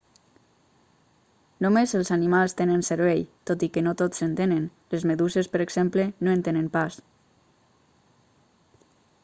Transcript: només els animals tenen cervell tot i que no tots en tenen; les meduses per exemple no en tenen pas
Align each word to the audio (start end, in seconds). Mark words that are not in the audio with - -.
només 1.65 1.91
els 1.99 2.09
animals 2.15 2.55
tenen 2.61 2.85
cervell 2.87 3.21
tot 3.51 3.65
i 3.67 3.69
que 3.75 3.83
no 3.89 3.93
tots 4.01 4.25
en 4.29 4.33
tenen; 4.41 4.65
les 4.95 5.05
meduses 5.11 5.53
per 5.57 5.61
exemple 5.69 6.09
no 6.29 6.35
en 6.39 6.45
tenen 6.49 6.71
pas 6.79 7.01